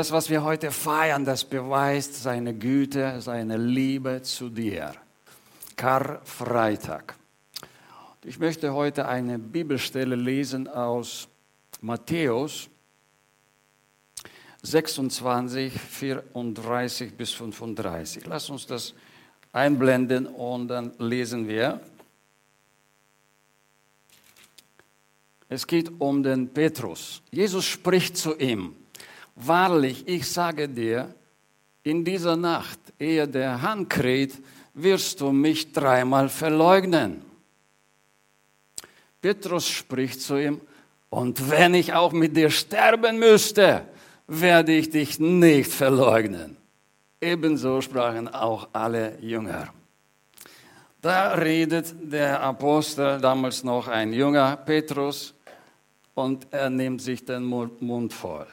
[0.00, 4.94] Das, was wir heute feiern, das beweist seine Güte, seine Liebe zu dir.
[5.76, 7.16] Karfreitag.
[8.24, 11.28] Ich möchte heute eine Bibelstelle lesen aus
[11.82, 12.70] Matthäus
[14.62, 18.24] 26, 34 bis 35.
[18.24, 18.94] Lass uns das
[19.52, 21.78] einblenden und dann lesen wir.
[25.50, 27.20] Es geht um den Petrus.
[27.30, 28.74] Jesus spricht zu ihm,
[29.34, 31.14] wahrlich, ich sage dir,
[31.82, 34.34] in dieser Nacht, ehe der Hahn kräht,
[34.74, 37.22] wirst du mich dreimal verleugnen.
[39.20, 40.60] Petrus spricht zu ihm,
[41.10, 43.82] und wenn ich auch mit dir sterben müsste,
[44.28, 46.56] werde ich dich nicht verleugnen.
[47.20, 49.72] Ebenso sprachen auch alle Jünger.
[51.02, 55.34] Da redet der Apostel, damals noch ein junger Petrus,
[56.14, 58.46] und er nimmt sich den Mund voll.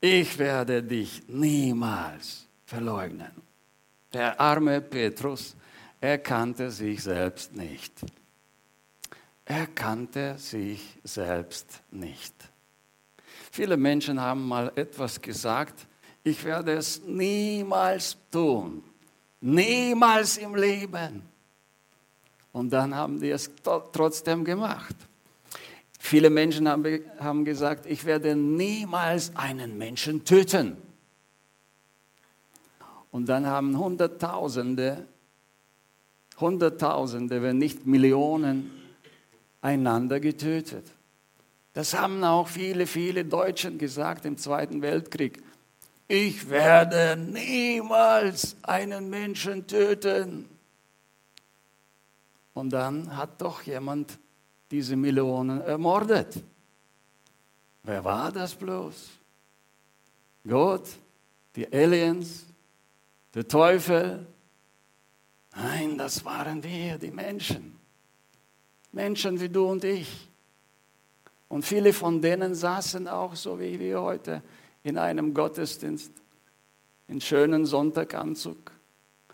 [0.00, 3.32] Ich werde dich niemals verleugnen.
[4.12, 5.56] Der arme Petrus
[6.00, 7.92] erkannte sich selbst nicht.
[9.44, 12.34] Er kannte sich selbst nicht.
[13.50, 15.86] Viele Menschen haben mal etwas gesagt,
[16.22, 18.84] ich werde es niemals tun,
[19.40, 21.22] niemals im Leben.
[22.52, 23.50] Und dann haben die es
[23.92, 24.94] trotzdem gemacht.
[25.98, 30.76] Viele Menschen haben, gesagt, ich werde niemals einen Menschen töten.
[33.10, 35.04] Und dann haben Hunderttausende,
[36.38, 38.70] Hunderttausende, wenn nicht Millionen,
[39.60, 40.86] einander getötet.
[41.72, 45.42] Das haben auch viele, viele Deutschen gesagt im Zweiten Weltkrieg.
[46.06, 50.48] Ich werde niemals einen Menschen töten.
[52.54, 54.18] Und dann hat doch jemand
[54.70, 56.42] diese Millionen ermordet.
[57.82, 59.10] Wer war das bloß?
[60.46, 60.88] Gott,
[61.56, 62.46] die Aliens,
[63.34, 64.26] der Teufel?
[65.54, 67.78] Nein, das waren wir, die Menschen.
[68.92, 70.28] Menschen wie du und ich.
[71.48, 74.42] Und viele von denen saßen auch so wie wir heute
[74.82, 76.12] in einem Gottesdienst,
[77.08, 78.70] in schönen Sonntaganzug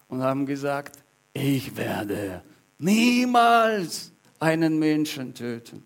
[0.09, 1.03] und haben gesagt,
[1.33, 2.43] ich werde
[2.79, 4.14] niemals
[4.45, 5.83] einen Menschen töten.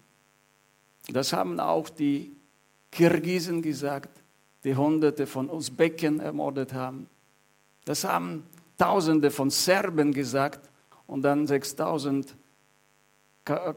[1.10, 2.36] Das haben auch die
[2.91, 4.10] Kirgisen gesagt,
[4.64, 7.08] die Hunderte von Usbeken ermordet haben.
[7.84, 8.42] Das haben
[8.76, 10.68] Tausende von Serben gesagt
[11.06, 12.36] und dann 6000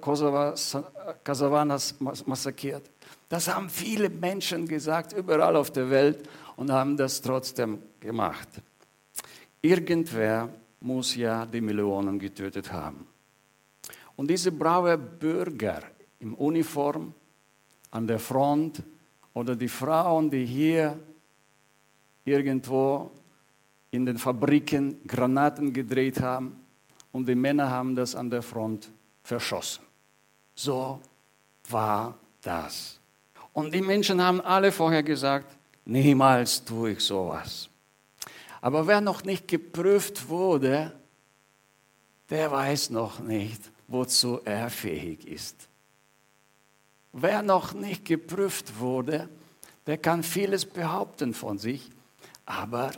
[0.01, 0.75] Kosovanas
[2.25, 2.89] massakriert.
[3.29, 6.27] Das haben viele Menschen gesagt, überall auf der Welt
[6.57, 8.49] und haben das trotzdem gemacht.
[9.61, 10.49] Irgendwer
[10.81, 13.07] muss ja die Millionen getötet haben.
[14.15, 15.81] Und diese braue Bürger
[16.19, 17.13] im Uniform
[17.91, 18.83] an der Front
[19.33, 20.97] oder die Frauen, die hier
[22.25, 23.11] irgendwo
[23.91, 26.55] in den Fabriken Granaten gedreht haben
[27.11, 28.89] und die Männer haben das an der Front
[29.23, 29.83] verschossen.
[30.55, 30.99] So
[31.69, 32.99] war das.
[33.53, 37.69] Und die Menschen haben alle vorher gesagt, niemals tue ich sowas.
[38.61, 40.93] Aber wer noch nicht geprüft wurde,
[42.29, 43.59] der weiß noch nicht,
[43.91, 45.67] wozu er fähig ist.
[47.13, 49.27] Wer noch nicht geprüft wurde,
[49.85, 51.89] der kann vieles behaupten von sich,
[52.45, 52.91] aber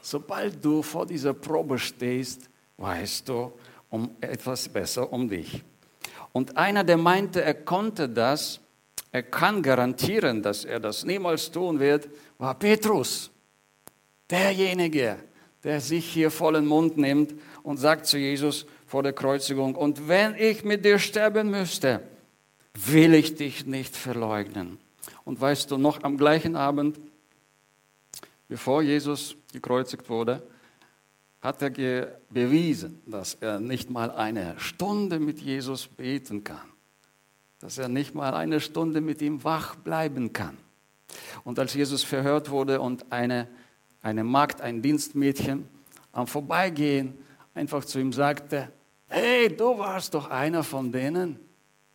[0.00, 3.52] sobald du vor dieser Probe stehst, weißt du
[3.90, 5.62] um etwas besser um dich.
[6.32, 8.60] Und einer, der meinte, er konnte das,
[9.10, 12.08] er kann garantieren, dass er das niemals tun wird,
[12.38, 13.30] war Petrus.
[14.28, 15.16] Derjenige,
[15.64, 19.74] der sich hier vollen Mund nimmt und sagt zu Jesus, vor der Kreuzigung.
[19.74, 22.00] Und wenn ich mit dir sterben müsste,
[22.74, 24.78] will ich dich nicht verleugnen.
[25.24, 27.00] Und weißt du, noch am gleichen Abend,
[28.48, 30.42] bevor Jesus gekreuzigt wurde,
[31.40, 36.68] hat er bewiesen, dass er nicht mal eine Stunde mit Jesus beten kann,
[37.60, 40.56] dass er nicht mal eine Stunde mit ihm wach bleiben kann.
[41.44, 43.48] Und als Jesus verhört wurde und eine,
[44.02, 45.68] eine Magd, ein Dienstmädchen
[46.12, 47.14] am Vorbeigehen
[47.56, 48.70] einfach zu ihm sagte,
[49.08, 51.40] hey, du warst doch einer von denen.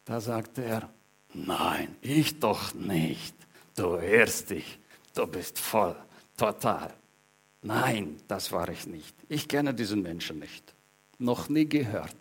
[0.04, 0.90] Da sagte er,
[1.34, 3.36] nein, ich doch nicht.
[3.76, 4.80] Du irrst dich,
[5.14, 5.96] du bist voll,
[6.36, 6.94] total.
[7.62, 9.16] Nein, das war ich nicht.
[9.30, 10.74] Ich kenne diesen Menschen nicht.
[11.20, 12.18] Noch nie gehört.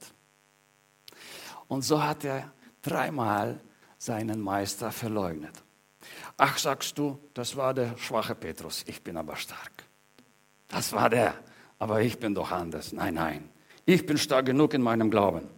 [1.67, 2.53] Und so hat er
[2.83, 3.59] dreimal
[3.97, 5.63] seinen Meister verleugnet.
[6.37, 9.85] Ach, sagst du, das war der schwache Petrus, ich bin aber stark.
[10.69, 11.35] Das war der,
[11.81, 12.93] aber ich bin doch anders.
[12.93, 13.49] Nein, nein,
[13.85, 15.49] ich bin stark genug in meinem Glauben.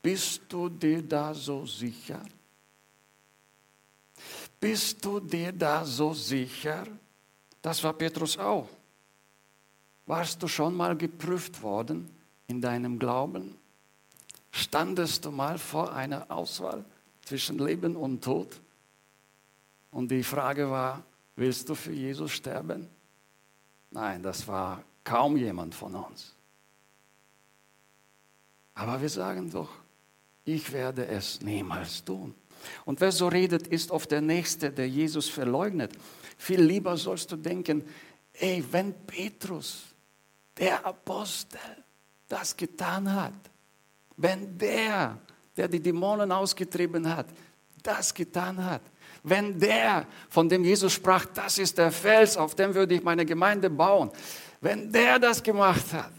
[0.00, 2.20] Bist du dir da so sicher?
[4.60, 6.84] Bist du dir da so sicher?
[7.60, 8.68] Das war Petrus auch.
[10.06, 12.08] Warst du schon mal geprüft worden
[12.46, 13.56] in deinem Glauben?
[14.52, 16.84] Standest du mal vor einer Auswahl
[17.24, 18.60] zwischen Leben und Tod?
[19.90, 21.02] Und die Frage war,
[21.36, 22.88] willst du für Jesus sterben?
[23.90, 26.34] Nein, das war kaum jemand von uns.
[28.74, 29.70] Aber wir sagen doch,
[30.44, 32.34] ich werde es niemals tun.
[32.84, 35.92] Und wer so redet, ist oft der Nächste, der Jesus verleugnet.
[36.36, 37.84] Viel lieber sollst du denken,
[38.34, 39.84] ey, wenn Petrus,
[40.56, 41.58] der Apostel,
[42.28, 43.32] das getan hat,
[44.16, 45.18] wenn der,
[45.56, 47.26] der die Dämonen ausgetrieben hat,
[47.82, 48.82] das getan hat,
[49.22, 53.24] wenn der, von dem Jesus sprach, das ist der Fels, auf dem würde ich meine
[53.24, 54.10] Gemeinde bauen,
[54.60, 56.12] wenn der das gemacht hat,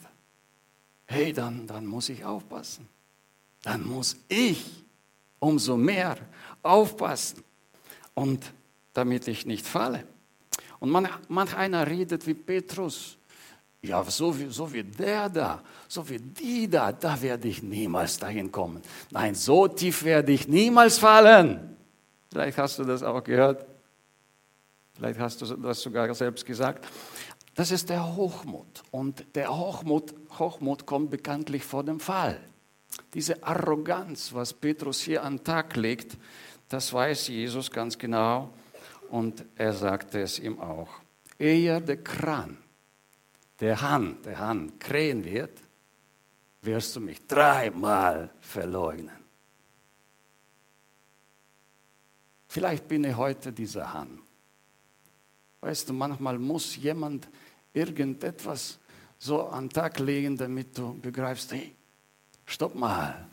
[1.06, 2.88] hey, dann, dann muss ich aufpassen.
[3.62, 4.86] Dann muss ich
[5.40, 6.18] umso mehr
[6.64, 7.44] aufpassen.
[8.14, 8.54] Und
[8.94, 10.04] damit ich nicht falle.
[10.80, 13.18] Und man, manch einer redet wie Petrus.
[13.82, 18.20] Ja, so wie, so wie der da, so wie die da, da werde ich niemals
[18.20, 18.82] dahin kommen.
[19.10, 21.78] Nein, so tief werde ich niemals fallen.
[22.30, 23.66] Vielleicht hast du das auch gehört.
[24.96, 26.86] Vielleicht hast du das sogar selbst gesagt.
[27.60, 28.84] Das ist der Hochmut.
[28.90, 32.40] Und der Hochmut, Hochmut kommt bekanntlich vor dem Fall.
[33.14, 36.18] Diese Arroganz, was Petrus hier an den Tag legt,
[36.70, 38.54] das weiß Jesus ganz genau
[39.10, 40.88] und er sagte es ihm auch.
[41.38, 42.56] Ehe der Kran,
[43.60, 45.60] der Hahn, der Hahn krähen wird,
[46.62, 49.20] wirst du mich dreimal verleugnen.
[52.48, 54.22] Vielleicht bin ich heute dieser Hahn.
[55.60, 57.28] Weißt du, manchmal muss jemand
[57.74, 58.80] irgendetwas
[59.18, 61.76] so an den Tag legen, damit du begreifst, hey,
[62.46, 63.28] stopp mal.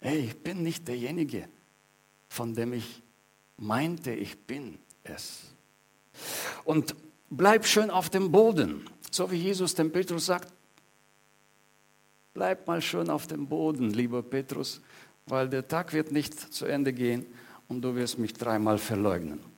[0.00, 1.48] Hey, ich bin nicht derjenige,
[2.28, 3.02] von dem ich
[3.56, 5.44] meinte, ich bin es.
[6.64, 6.94] Und
[7.30, 10.52] bleib schön auf dem Boden, so wie Jesus dem Petrus sagt,
[12.34, 14.80] bleib mal schön auf dem Boden, lieber Petrus,
[15.26, 17.24] weil der Tag wird nicht zu Ende gehen
[17.68, 19.53] und du wirst mich dreimal verleugnen.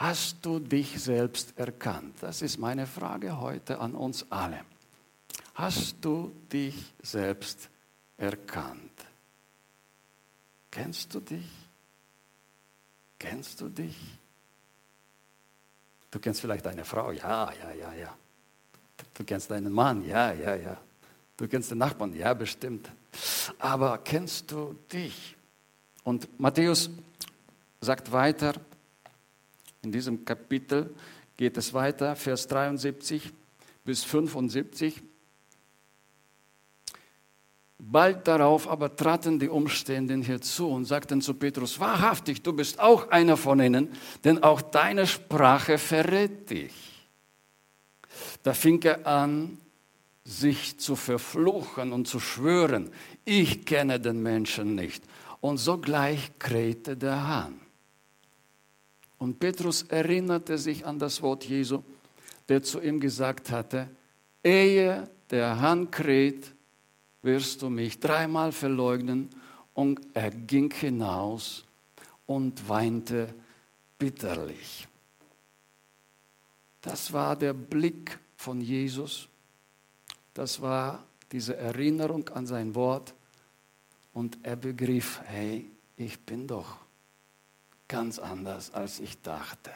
[0.00, 2.16] Hast du dich selbst erkannt?
[2.22, 4.64] Das ist meine Frage heute an uns alle.
[5.52, 7.68] Hast du dich selbst
[8.16, 8.80] erkannt?
[10.70, 11.50] Kennst du dich?
[13.18, 13.94] Kennst du dich?
[16.10, 18.16] Du kennst vielleicht deine Frau, ja, ja, ja, ja.
[19.12, 20.78] Du kennst deinen Mann, ja, ja, ja.
[21.36, 22.90] Du kennst den Nachbarn, ja, bestimmt.
[23.58, 25.36] Aber kennst du dich?
[26.04, 26.88] Und Matthäus
[27.82, 28.54] sagt weiter,
[29.82, 30.94] in diesem Kapitel
[31.36, 33.32] geht es weiter, Vers 73
[33.84, 35.02] bis 75.
[37.78, 43.10] Bald darauf aber traten die Umstände herzu und sagten zu Petrus, wahrhaftig, du bist auch
[43.10, 43.88] einer von ihnen,
[44.22, 46.74] denn auch deine Sprache verrät dich.
[48.42, 49.58] Da fing er an,
[50.24, 52.90] sich zu verfluchen und zu schwören,
[53.24, 55.02] ich kenne den Menschen nicht.
[55.40, 57.60] Und sogleich krähte der Hahn.
[59.20, 61.82] Und Petrus erinnerte sich an das Wort Jesu,
[62.48, 63.86] der zu ihm gesagt hatte,
[64.42, 66.54] ehe der Hahn kräht,
[67.20, 69.28] wirst du mich dreimal verleugnen.
[69.74, 71.64] Und er ging hinaus
[72.26, 73.34] und weinte
[73.98, 74.88] bitterlich.
[76.80, 79.28] Das war der Blick von Jesus.
[80.32, 83.14] Das war diese Erinnerung an sein Wort.
[84.14, 86.78] Und er begriff, hey, ich bin doch
[87.90, 89.70] ganz anders, als ich dachte.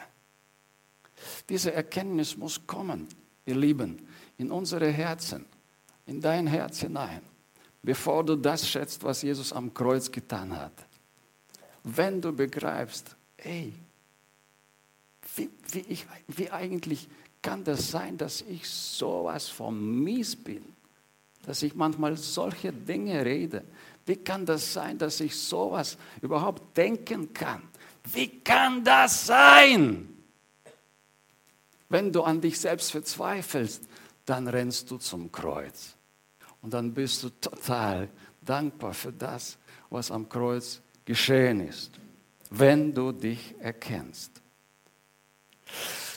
[1.49, 3.07] Diese Erkenntnis muss kommen,
[3.45, 4.07] ihr Lieben,
[4.37, 5.45] in unsere Herzen,
[6.07, 7.21] in dein Herz hinein
[7.85, 10.73] bevor du das schätzt, was Jesus am Kreuz getan hat.
[11.83, 13.73] Wenn du begreifst, ey,
[15.35, 17.07] wie, wie, ich, wie eigentlich
[17.41, 20.63] kann das sein, dass ich sowas von mies bin,
[21.43, 23.63] dass ich manchmal solche Dinge rede?
[24.07, 27.61] Wie kann das sein, dass ich sowas überhaupt denken kann?
[28.05, 30.15] Wie kann das sein?
[31.89, 33.83] Wenn du an dich selbst verzweifelst,
[34.25, 35.95] dann rennst du zum Kreuz.
[36.61, 38.09] Und dann bist du total
[38.41, 39.57] dankbar für das,
[39.89, 41.91] was am Kreuz geschehen ist,
[42.49, 44.31] wenn du dich erkennst.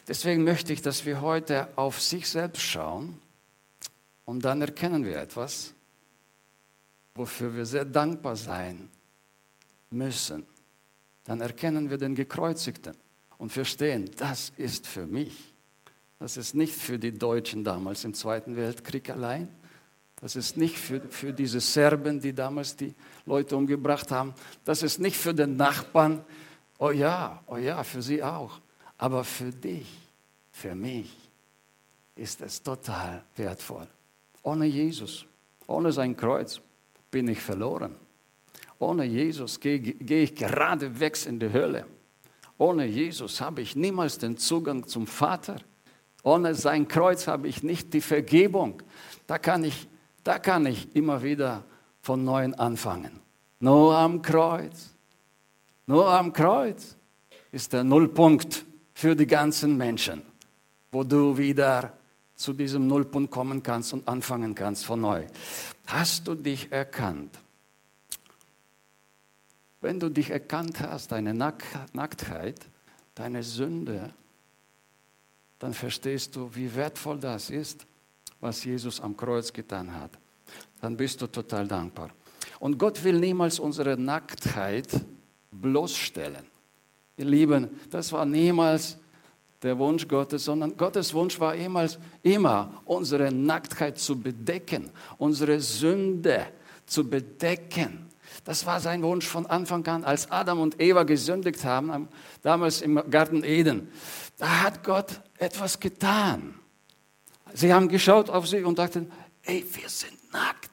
[0.06, 3.20] Deswegen möchte ich, dass wir heute auf sich selbst schauen
[4.24, 5.74] und dann erkennen wir etwas,
[7.14, 8.88] wofür wir sehr dankbar sein
[9.90, 10.46] müssen.
[11.28, 12.96] Dann erkennen wir den Gekreuzigten
[13.36, 15.52] und verstehen, das ist für mich.
[16.18, 19.48] Das ist nicht für die Deutschen damals im Zweiten Weltkrieg allein,
[20.22, 22.94] das ist nicht für, für diese Serben, die damals die
[23.26, 24.32] Leute umgebracht haben.
[24.64, 26.24] Das ist nicht für den Nachbarn.
[26.78, 28.58] Oh ja, oh ja, für sie auch.
[28.96, 29.86] Aber für dich,
[30.50, 31.14] für mich
[32.16, 33.86] ist es total wertvoll.
[34.42, 35.26] Ohne Jesus,
[35.66, 36.60] ohne sein Kreuz
[37.10, 37.94] bin ich verloren.
[38.78, 41.86] Ohne Jesus gehe, gehe ich geradewegs in die Hölle.
[42.58, 45.56] Ohne Jesus habe ich niemals den Zugang zum Vater.
[46.22, 48.82] Ohne sein Kreuz habe ich nicht die Vergebung.
[49.26, 49.88] Da kann ich,
[50.24, 51.64] da kann ich immer wieder
[52.02, 53.20] von neuem anfangen.
[53.60, 54.94] Nur am Kreuz,
[55.86, 56.96] nur am Kreuz
[57.50, 60.22] ist der Nullpunkt für die ganzen Menschen,
[60.92, 61.92] wo du wieder
[62.34, 65.26] zu diesem Nullpunkt kommen kannst und anfangen kannst von neu.
[65.86, 67.38] Hast du dich erkannt?
[69.80, 72.66] Wenn du dich erkannt hast, deine Nacktheit,
[73.14, 74.12] deine Sünde,
[75.58, 77.86] dann verstehst du, wie wertvoll das ist,
[78.40, 80.10] was Jesus am Kreuz getan hat.
[80.80, 82.10] Dann bist du total dankbar.
[82.60, 84.88] Und Gott will niemals unsere Nacktheit
[85.50, 86.44] bloßstellen.
[87.16, 88.96] Ihr Lieben, das war niemals
[89.62, 91.88] der Wunsch Gottes, sondern Gottes Wunsch war immer,
[92.22, 96.46] immer unsere Nacktheit zu bedecken, unsere Sünde
[96.86, 98.07] zu bedecken.
[98.44, 102.08] Das war sein Wunsch von Anfang an, als Adam und Eva gesündigt haben,
[102.42, 103.90] damals im Garten Eden.
[104.38, 106.54] Da hat Gott etwas getan.
[107.54, 109.10] Sie haben geschaut auf sie und dachten,
[109.42, 110.70] ey, wir sind nackt.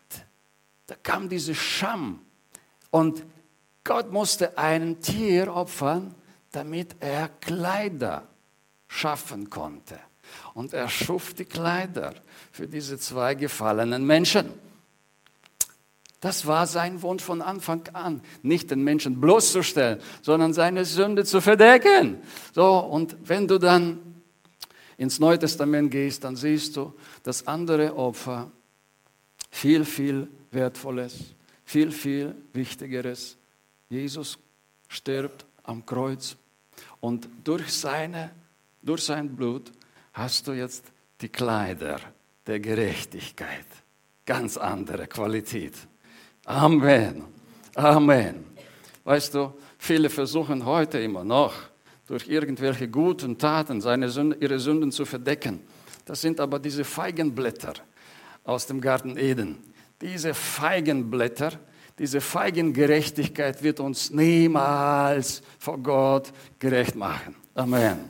[0.88, 2.20] Da kam diese Scham.
[2.92, 3.24] Und
[3.84, 6.14] Gott musste ein Tier opfern,
[6.52, 8.28] damit er Kleider
[8.88, 10.00] schaffen konnte.
[10.54, 12.14] Und er schuf die Kleider
[12.52, 14.54] für diese zwei gefallenen Menschen.
[16.26, 21.40] Das war sein Wunsch von Anfang an, nicht den Menschen bloßzustellen, sondern seine Sünde zu
[21.40, 22.18] verdecken.
[22.52, 24.00] So, und wenn du dann
[24.98, 28.52] ins Neue Testament gehst, dann siehst du, dass andere Opfer
[29.52, 31.14] viel, viel Wertvolles,
[31.64, 33.38] viel, viel Wichtigeres.
[33.90, 34.40] Jesus
[34.88, 36.38] stirbt am Kreuz
[37.02, 38.32] und durch, seine,
[38.82, 39.72] durch sein Blut
[40.12, 40.86] hast du jetzt
[41.22, 42.00] die Kleider
[42.48, 43.68] der Gerechtigkeit.
[44.26, 45.76] Ganz andere Qualität.
[46.46, 47.24] Amen.
[47.76, 48.46] Amen.
[49.04, 51.54] Weißt du, viele versuchen heute immer noch,
[52.08, 55.62] durch irgendwelche guten Taten seine Sünden, ihre Sünden zu verdecken.
[56.06, 57.74] Das sind aber diese Feigenblätter
[58.44, 59.58] aus dem Garten Eden.
[60.02, 61.54] Diese Feigenblätter,
[61.98, 67.36] diese Feigengerechtigkeit wird uns niemals vor Gott gerecht machen.
[67.56, 68.10] Amen.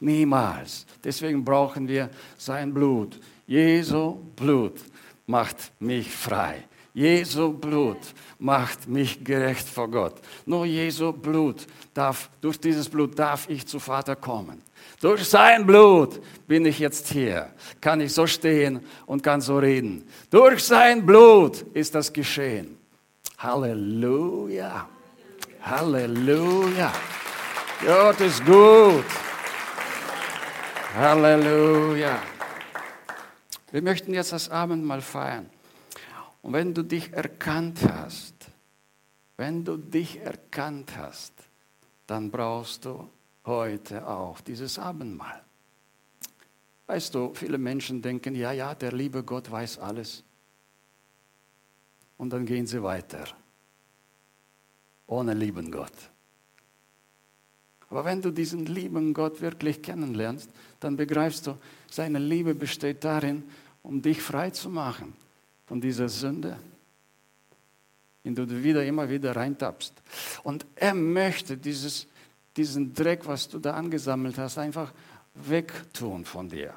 [0.00, 0.84] Niemals.
[1.02, 3.18] Deswegen brauchen wir sein Blut.
[3.46, 4.80] Jesu Blut
[5.26, 6.64] macht mich frei.
[6.92, 7.98] Jesu Blut
[8.38, 10.14] macht mich gerecht vor Gott.
[10.44, 14.62] Nur Jesu Blut darf, durch dieses Blut darf ich zu Vater kommen.
[15.00, 20.06] Durch sein Blut bin ich jetzt hier, kann ich so stehen und kann so reden.
[20.30, 22.76] Durch sein Blut ist das geschehen.
[23.38, 24.88] Halleluja.
[25.62, 26.92] Halleluja.
[27.86, 29.04] Gott ist gut.
[30.96, 32.18] Halleluja.
[33.70, 35.48] Wir möchten jetzt das Abendmahl feiern.
[36.42, 38.34] Und wenn du dich erkannt hast,
[39.36, 41.32] wenn du dich erkannt hast,
[42.06, 43.08] dann brauchst du
[43.44, 45.42] heute auch dieses Abendmahl.
[46.86, 50.24] Weißt du, viele Menschen denken, ja, ja, der liebe Gott weiß alles.
[52.16, 53.24] Und dann gehen sie weiter,
[55.06, 55.92] ohne lieben Gott.
[57.88, 61.56] Aber wenn du diesen lieben Gott wirklich kennenlernst, dann begreifst du,
[61.90, 63.42] seine Liebe besteht darin,
[63.82, 65.14] um dich frei zu machen
[65.70, 66.56] von dieser Sünde,
[68.24, 69.94] in die du wieder immer wieder reintappst.
[70.42, 72.08] Und er möchte dieses,
[72.56, 74.92] diesen Dreck, was du da angesammelt hast, einfach
[75.32, 76.74] wegtun von dir.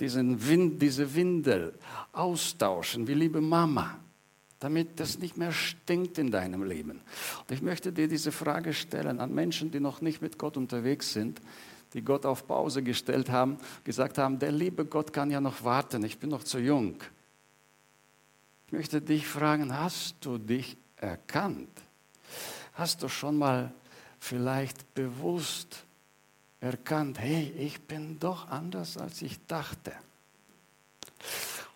[0.00, 1.72] Diesen Wind, diese Windel
[2.10, 3.96] austauschen, wie liebe Mama,
[4.58, 7.00] damit das nicht mehr stinkt in deinem Leben.
[7.42, 11.12] Und ich möchte dir diese Frage stellen an Menschen, die noch nicht mit Gott unterwegs
[11.12, 11.40] sind,
[11.94, 16.04] die Gott auf Pause gestellt haben, gesagt haben, der liebe Gott kann ja noch warten,
[16.04, 16.96] ich bin noch zu jung.
[18.72, 21.68] Ich möchte dich fragen, hast du dich erkannt?
[22.72, 23.70] Hast du schon mal
[24.18, 25.84] vielleicht bewusst
[26.58, 29.92] erkannt, hey, ich bin doch anders, als ich dachte?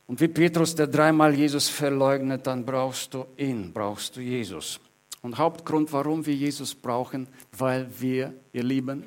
[0.07, 4.81] Und wie Petrus, der dreimal Jesus verleugnet, dann brauchst du ihn, brauchst du Jesus.
[5.21, 9.05] Und Hauptgrund, warum wir Jesus brauchen, weil wir, ihr Lieben,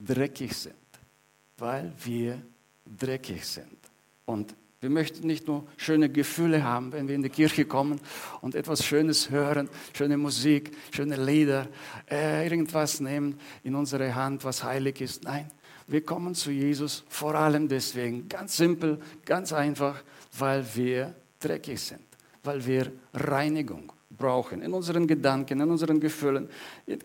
[0.00, 0.74] dreckig sind.
[1.56, 2.42] Weil wir
[2.84, 3.78] dreckig sind.
[4.26, 8.00] Und wir möchten nicht nur schöne Gefühle haben, wenn wir in die Kirche kommen
[8.40, 11.66] und etwas Schönes hören, schöne Musik, schöne Lieder,
[12.08, 15.24] äh, irgendwas nehmen in unsere Hand, was heilig ist.
[15.24, 15.50] Nein,
[15.88, 20.02] wir kommen zu Jesus vor allem deswegen, ganz simpel, ganz einfach,
[20.38, 22.02] weil wir dreckig sind,
[22.44, 26.48] weil wir Reinigung brauchen in unseren Gedanken, in unseren Gefühlen,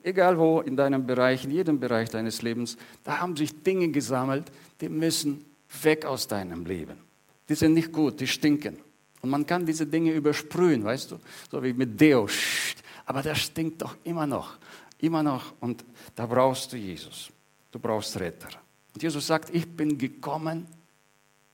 [0.03, 4.51] egal wo in deinem Bereich, in jedem Bereich deines Lebens, da haben sich Dinge gesammelt,
[4.79, 5.43] die müssen
[5.81, 7.12] weg aus deinem Leben.
[7.49, 8.77] Die sind nicht gut, die stinken.
[9.21, 11.19] Und man kann diese Dinge übersprühen, weißt du,
[11.49, 12.27] so wie mit Deo.
[13.05, 14.57] Aber das stinkt doch immer noch,
[14.99, 15.53] immer noch.
[15.59, 15.83] Und
[16.15, 17.29] da brauchst du Jesus.
[17.71, 18.49] Du brauchst Retter.
[18.93, 20.67] Und Jesus sagt, ich bin gekommen,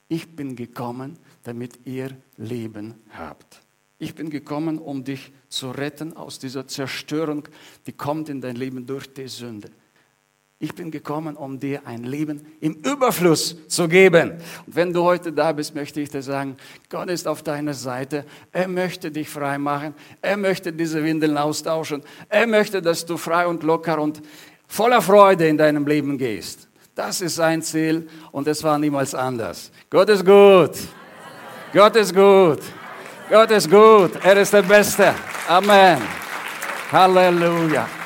[0.08, 3.62] ich bin gekommen, damit ihr Leben habt.
[3.98, 7.46] Ich bin gekommen, um dich zu retten aus dieser Zerstörung,
[7.86, 9.70] die kommt in dein Leben durch die Sünde.
[10.62, 14.32] Ich bin gekommen, um dir ein Leben im Überfluss zu geben.
[14.66, 16.54] Und wenn du heute da bist, möchte ich dir sagen,
[16.90, 18.26] Gott ist auf deiner Seite.
[18.52, 19.94] Er möchte dich frei machen.
[20.20, 22.02] Er möchte diese Windeln austauschen.
[22.28, 24.20] Er möchte, dass du frei und locker und
[24.68, 26.68] voller Freude in deinem Leben gehst.
[26.94, 29.72] Das ist sein Ziel und es war niemals anders.
[29.88, 30.72] Gott ist gut.
[31.72, 32.60] Gott ist gut.
[33.30, 34.10] Gott ist gut.
[34.22, 35.14] Er ist der Beste.
[35.48, 36.02] Amen.
[36.92, 37.99] Halleluja.